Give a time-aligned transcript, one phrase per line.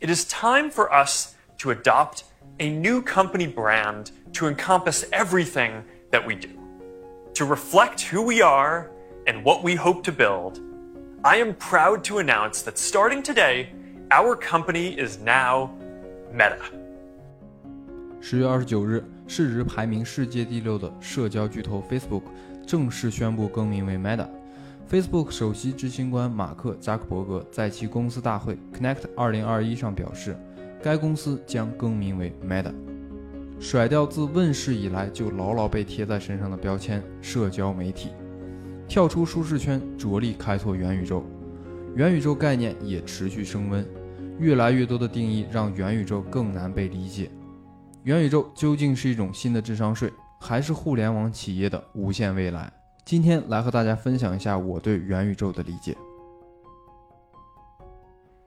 [0.00, 2.24] it is time for us to adopt
[2.58, 6.48] a new company brand to encompass everything that we do.
[7.34, 8.90] To reflect who we are
[9.26, 10.60] and what we hope to build,
[11.24, 13.70] I am proud to announce that starting today,
[14.10, 15.70] our company is now
[16.32, 16.60] Meta.
[18.20, 22.22] 十月二十九日，市值排名世界第六的社交巨头 Facebook
[22.66, 24.28] 正式宣布更名为 Meta。
[24.91, 30.35] Facebook 首席执行官马克·扎克伯格在其公司大会 Connect 2021上表示，
[30.83, 32.73] 该公司将更名为 Meta，
[33.57, 38.09] 甩掉自问世以来就牢牢被贴在身上的标签——社交媒体，
[38.85, 41.23] 跳出舒适圈，着力开拓元宇宙。
[41.95, 43.87] 元宇宙概念也持续升温，
[44.39, 47.31] 越来越多的定义让元宇宙更难被理解。
[48.03, 52.69] 元宇宙究竟是一种新的智商税，还是互联网企业的无限未来？
[53.11, 55.97] 今天来和大家分享一下我对元宇宙的理解。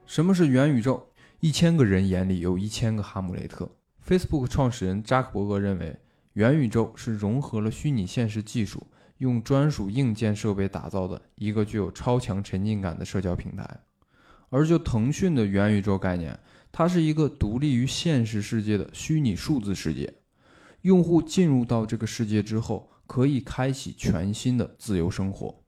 [0.06, 1.02] 什么是元宇宙？
[1.41, 3.70] 一千个人眼里有一千个哈姆雷特。
[4.08, 5.94] Facebook 创始人扎克伯格认为，
[6.33, 8.86] 元宇宙是融合了虚拟现实技术，
[9.19, 13.69] 用专属硬件设备打造的一个具有超强沉浸感的社交平台。
[14.48, 16.41] 而就腾讯的元宇宙概念，
[16.72, 20.14] 它是一个独立于现实世界的虚拟数字世界。
[20.80, 25.62] 用户进入到这个世界之后，可以开启全新的自由生活，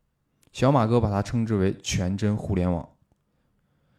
[0.52, 2.88] 小马哥把它称之为全真互联网。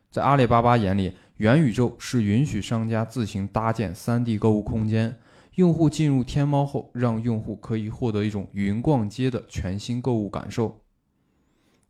[0.09, 5.19] 在阿里巴巴眼里，元宇宙是允许商家自行搭建 3D 购物空间，
[5.55, 10.81] 用户进入天猫后，让用户可以获得一种云逛街的全新购物感受。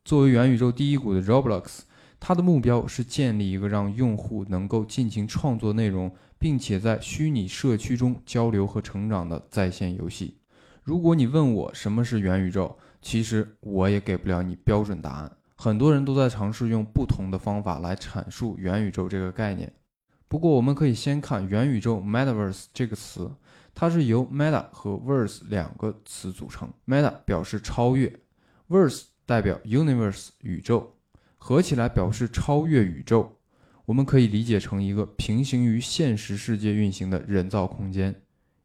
[0.04, 1.82] 作为元宇宙第一股的 Roblox，
[2.20, 10.38] 它的目标是建立一个让用户能够尽情创作内容，并且在虚拟社区中交流和成长的在线游戏。
[10.88, 15.30] 如果你问我什么是元宇宙，其实我也给不了你标准答案。
[15.58, 19.70] 很多人都在尝试用不同的方法来阐述元宇宙这个概念。
[20.30, 23.30] 不过，我们可以先看元宇宙 （Metaverse） 这个词，
[23.76, 26.72] 它是由 Meta 和 Verse 两个词组成。
[26.86, 28.22] Meta 表示超越
[28.70, 30.96] ，Verse 代表 Universe 宇宙，
[31.38, 33.38] 合起来表示超越宇宙。
[33.84, 38.16] 我们可以理解成一个平行于现实世界运行的人造空间。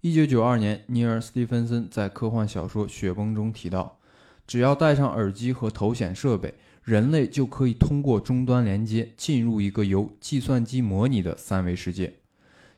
[0.04, 4.00] 一九九二年，尼尔·斯蒂芬森在科幻小说《雪崩》中提到，
[4.48, 12.14] 只要戴上耳机和头显设备，人类就可以通过终端连接进入一个由计算机模拟的三维世界。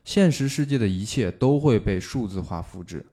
[0.03, 3.03] 现实世界的一切都会被数字化复制，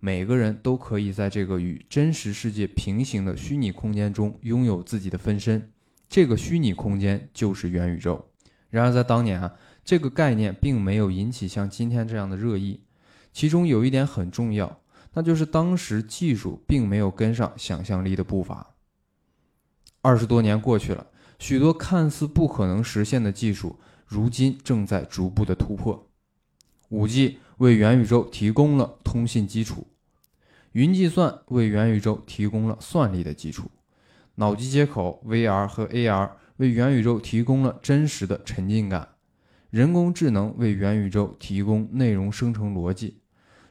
[0.00, 5.72] 每个人都可以在这个与真实世界平行的虚拟空间中拥有自己的分身。
[6.10, 8.22] 这个虚拟空间就是元宇宙。
[8.68, 12.80] 然而，在当年啊，这个概念并没有引起像今天这样的热议。
[13.36, 14.80] 其中有一点很重要，
[15.12, 18.74] 那就是当时技术并没有跟上想象力的步伐。
[20.00, 21.06] 二十多年过去了，
[21.38, 26.08] 许多看似不可能实现的技术，如今正在逐步的突破。
[26.88, 29.86] 五 G 为元宇宙提供了通信基础，
[30.72, 33.70] 云计算为元宇宙提供了算力的基础，
[34.36, 39.06] 脑机接口 VR 和 AR 为元宇宙提供了真实的沉浸感，
[39.68, 43.20] 人工智能为元宇宙提供内容生成逻辑。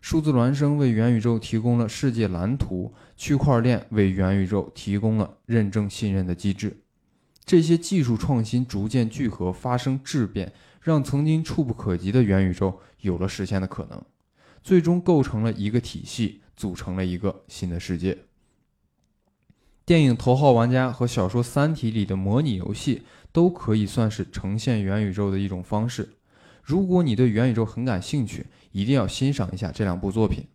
[0.06, 6.78] 数字孪生为元宇宙提供了世界蓝图，区块链为元宇宙提供了认证信任的机制。
[7.44, 14.00] 这些技术创新逐渐聚合，发生质变，让曾经触不可及的元宇宙有了实现的可能，
[14.62, 18.16] 最终构成了一个体系，组成了一个新的世界。
[19.88, 23.02] 电影《头号玩家》和小说《三体》里的模拟游戏
[23.32, 26.10] 都可以算是呈现元宇宙的一种方式。
[26.66, 30.48] 如果你对元宇宙很感兴趣，一定要欣赏一下这两部作品。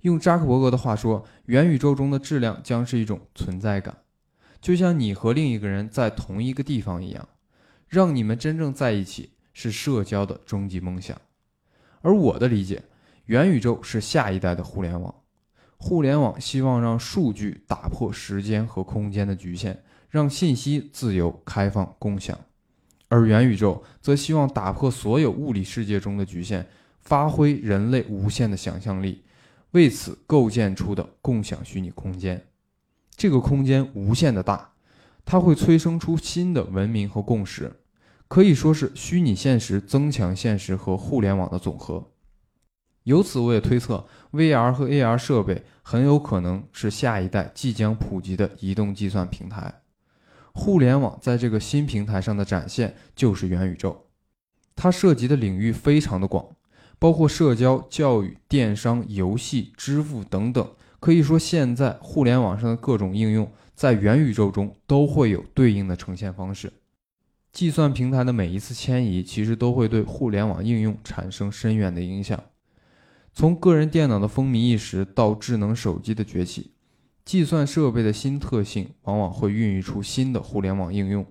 [0.00, 3.98] 用扎克伯格的话说，元宇宙中的质量将是一种存在感，
[4.58, 7.28] 就像你和另一个人在同一个地方一样，
[7.88, 11.20] 让你们真正在一起是社交的终极梦想。
[12.00, 12.84] 而我的理解，
[13.26, 15.14] 元宇宙是下一代的互联网。
[15.76, 22.38] 互联网希望让数据打破时间和空间的局限，让信息自由开放共享。
[23.10, 26.64] 而元宇宙则希望打破所有物理世界中的局限，
[27.00, 29.24] 发挥人类无限的想象力，
[29.72, 32.46] 为此构建出的共享虚拟空间。
[33.16, 34.70] 这个空间无限的大，
[35.24, 37.80] 它会催生出新的文明和共识，
[38.28, 42.12] 可以说是虚拟现实增强现实和互联网的总和。
[43.02, 49.82] 由此，我也推测，VR 和 AR 设备很有可能是下一代即将普及的移动计算平台。
[50.52, 54.06] 互联网在这个新平台上的展现就是元宇宙，
[54.74, 56.44] 它涉及的领域非常的广，
[56.98, 60.68] 包括社交、教育、电商、游戏、支付等等。
[60.98, 66.72] 可以说，现在互联网上的各种应用在元宇宙中都会有对应的呈现方式。
[67.52, 72.38] 计算平台的每一次迁移，其实都会对互联网应用产生深远的影响。
[73.32, 76.72] 从个人电脑的风靡一时到智能手机的崛起，
[77.30, 81.24] 计算设备的新特性往往会孕育出新的互联网应用。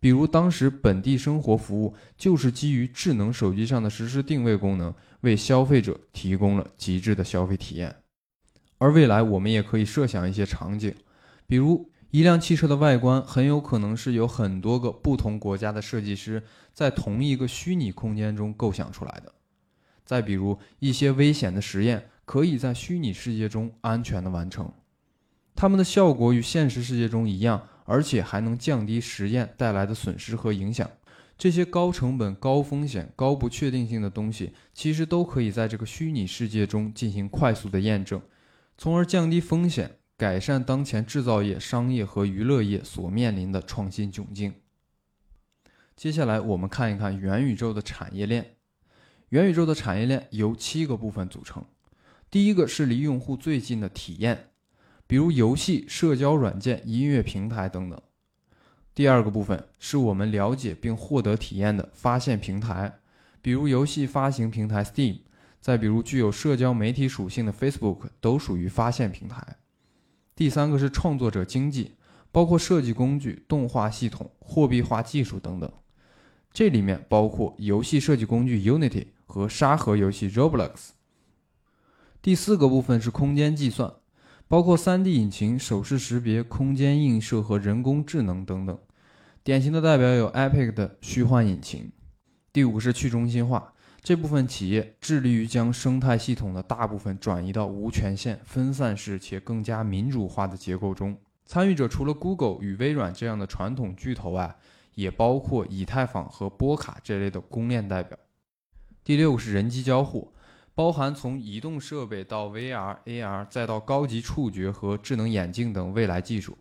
[0.00, 7.96] 比如，当时本地生活服务就是基于智能手机上的实时定位功能，为消费者提供了极致的消费体验。
[8.78, 10.94] 而未来，我们也可以设想一些场景，
[11.46, 16.42] 比如一辆汽车的外观很有可能是由很多个不同国家的设计师
[16.72, 19.34] 在同一个虚拟空间中构想出来的。
[20.02, 24.72] 再比如，一些危险的实验可以在虚拟世界中安全的完成，
[25.56, 27.66] 它们的效果与现实世界中一样。
[27.88, 30.90] 而且还能降低实验带来的损失和影响。
[31.38, 38.20] 这些高成本、高风险、高不确定性的东西，其实都可以在这个虚拟世界中进行快速的验证，
[38.76, 44.54] 从而降低风险，改善当前制造业、商业和娱乐业所面临的创新窘境。
[45.94, 48.56] 接下来，我们看一看元宇宙的产业链。
[49.28, 51.64] 元宇宙的产业链由七个部分组成。
[52.28, 54.48] 第一个是离用户最近的体验。
[55.06, 58.00] 比如游戏、社交软件、音乐平台等等。
[58.94, 62.98] 第二个部分是我们了解并获得体验的发现平台，
[63.42, 65.18] 比如游戏发行平台 Steam，
[65.60, 69.58] 再比如具有社交媒体属性的 Facebook，都属于发现平台。
[70.34, 71.92] 第三个是创作者经济，
[72.32, 75.70] 包括设计工具、动画系统、货币化技术等等。
[76.52, 80.90] 这里面包括游戏设计工具 Unity 和沙盒游戏 Roblox。
[82.22, 83.92] 第四个部分是空间计算。
[84.48, 88.78] 包括 3D 引擎、手势识别、空间映射和人工智能等等，
[89.42, 91.90] 典型的代表有 Epic 的虚幻引擎。
[92.52, 101.18] 第五个是去中心化，这部分企业致力于将生态系统的大部分转移到无权限、分散式且更加民主化的结构中。
[101.44, 104.56] 参与者除了 Google 与微软这样的传统巨头外，
[104.94, 108.16] 也包括以太坊和波卡这类的公链代表。
[109.02, 110.32] 第六个是人机交互。
[110.76, 116.58] 包含从移动设备到 VR、AR，再到高级触觉和智能眼镜等未来技术。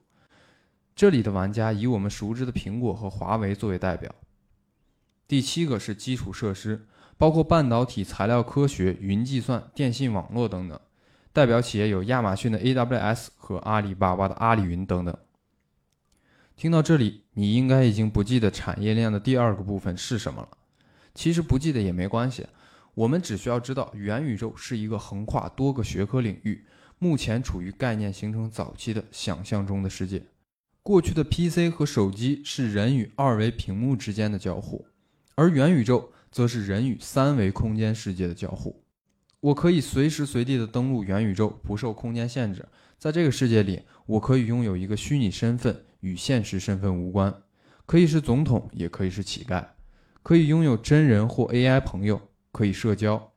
[0.96, 4.10] 这里的玩家以我们熟知的苹果和华为作为代表。
[5.28, 10.80] 第七个是基础设施，包括半导体、材料科学、云计算、电信网络等等。
[11.34, 15.14] 代表企业有亚马逊的 AWS 和阿里巴巴的阿里云等等。
[16.56, 20.48] 听到这里，你应该已经不记得产业链的第二个部分是什么了。
[21.14, 22.48] 其实不记得也没关系。
[22.96, 26.66] 我们只需要知道，元宇宙是一个横跨多个学科领域、
[26.98, 30.24] 目前处于概念形成早期的想象中的世界。
[30.82, 34.86] 过去的 PC 和手机是人与二维屏幕之间的交互，
[35.36, 38.82] 而元宇宙则是人与三维空间世界的交互。
[39.42, 42.66] 我可以随时随地的登录元宇宙，不受空间限制。
[42.98, 47.42] 在这个世界里，我可以拥有一个虚拟身份，与现实身份无关，
[47.86, 49.66] 可以是总统，也可以是乞丐，
[50.24, 52.22] 可以拥有真人或 AI 朋友。
[52.56, 53.34] 可以社交，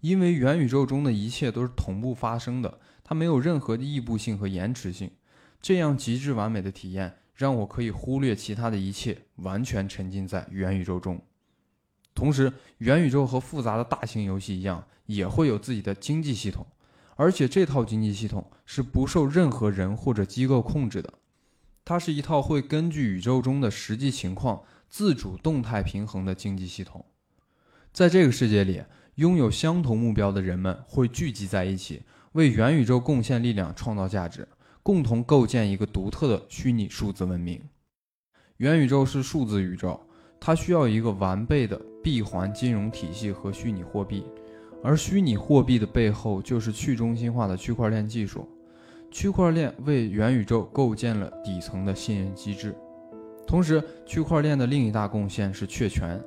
[0.00, 5.08] 因为元宇宙中的一切都是同步发生的，它没有任何的异步性和延迟性。
[5.62, 11.22] 这样极致完美的体验，让我可以忽略其他的一切，完全沉浸在元宇宙中。
[12.12, 16.66] 同时，元宇宙和复杂的大型游戏一样，也会有自己的经济系统，
[17.14, 21.14] 而且这套经济系统是不受任何人或者机构控制的。
[21.84, 27.06] 它是一套会根据宇宙中的实际情况自主动态平衡的经济系统。
[27.96, 28.82] 在这个世界里，
[29.14, 34.46] 拥有相同目标的人们会聚集在一起，为元宇宙贡献力量，创造价值，
[34.82, 37.58] 共同构建一个独特的虚拟数字文明。
[38.58, 39.98] 元宇宙是数字宇宙，
[40.38, 44.26] 它需要一个完备的闭环金融体系和虚拟货币，
[44.84, 48.46] 而虚拟货币的背后就是去中心化的区块链技术。
[49.10, 52.76] 区块链为元宇宙构建了底层的信任机制。
[53.46, 56.22] 同时，区块链的另一大贡献是确权。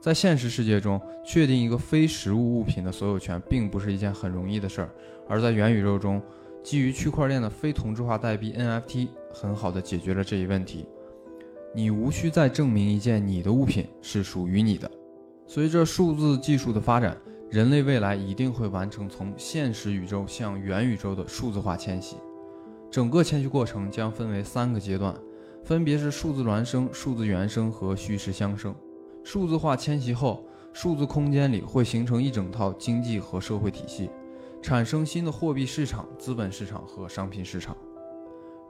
[0.00, 4.90] 在现实世界中，确定一个非实物物品的所有权并不是一件很容易的事儿，
[5.28, 6.22] 而在元宇宙中，
[6.62, 10.86] 基于区块链的非同质化代币 NFT 很好的解决了这一问题。
[11.74, 14.90] 你无需再证明一件你的物品是属于你的。
[15.46, 17.14] 随着数字技术的发展，
[17.50, 22.16] 人类未来一定会完成从现实宇宙向元宇宙的数字化迁徙。
[22.90, 25.14] 整个迁徙过程将分为三个阶段，
[25.62, 28.74] 分别是数字孪生、数字原生和虚实相生。
[29.22, 34.10] 数字化迁徙后，数字空间里会形成一整套经济和社会体系，
[34.62, 37.76] 产生新的货币市场、资本市场和商品市场。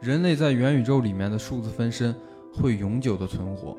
[0.00, 2.14] 人类在元宇宙里面的数字分身
[2.52, 3.76] 会永久的存活，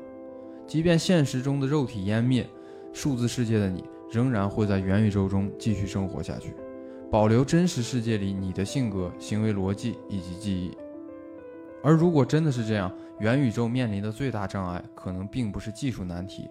[0.66, 2.48] 即便现实中的肉体湮灭，
[2.92, 6.54] 数字世界的你仍然会在元宇宙中继续生活下去，
[7.10, 10.76] 保留真实世界里你的性格、行为逻辑以及记忆。
[11.82, 16.48] 而如果真的是这样，元宇宙面临的最大障碍可能并不是技术难题，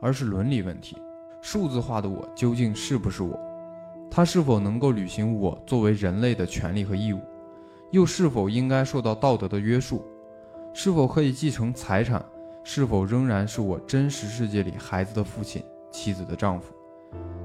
[0.00, 0.96] 而是伦理问题。
[1.40, 3.38] 数字化的我究竟是不是我？
[4.10, 7.20] 它是否能够履行我作为人类的权利和义务？
[7.90, 10.04] 又是否应该受到道德的约束？
[10.74, 12.24] 是否可以继承财产？
[12.64, 16.74] 是否仍然是我真实世界里孩子的父亲、妻子的丈夫？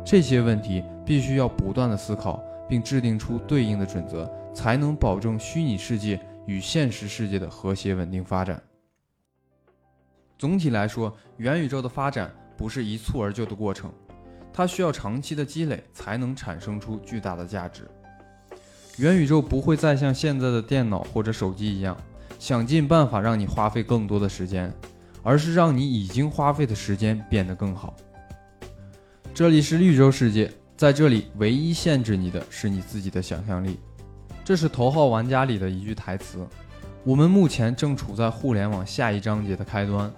[0.04, 8.62] 这些问题必须要不断的思考，并制定出对应的准则，才能保证虚拟世界与现实世界的和谐稳定发展。
[10.38, 12.30] 总体来说，元宇宙的发展
[12.64, 13.92] 不是一蹴而就的过程，
[14.54, 17.86] 它需要长期的积累才能产生出巨大的价值。
[18.96, 21.98] 元宇宙不会再像现在的电脑或者手机一样，
[22.40, 24.74] 想尽办法让你花费更多的时间，
[25.24, 27.94] 而是让你已经花费的时间变得更好。
[29.34, 33.78] 这里是绿洲世界，在这里唯一限制你的是你自己的想象力。
[34.46, 36.48] 这是《头号玩家》里的一句台词。
[37.04, 40.10] 我们目前正处在互联网下一章节的开端。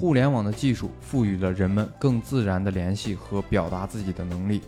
[0.00, 4.62] 互联网的技术赋予了人们更自然的联系和表达自己的能力。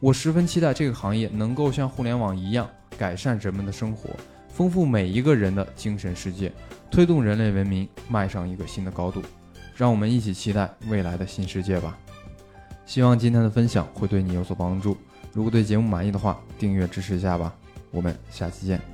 [0.00, 4.10] 我十分期待这个行业能够像互联网一样改善人们的生活，
[4.48, 6.52] 丰富每一个人的精神世界，
[6.90, 9.22] 推动人类文明迈上一个新的高度。
[9.76, 11.96] 让我们一起期待未来的新世界吧！
[12.84, 14.96] 希望今天的分享会对你有所帮助。
[15.32, 17.54] 如果对节目满意的话，订阅支持一下吧。
[17.92, 18.91] 我们下期见。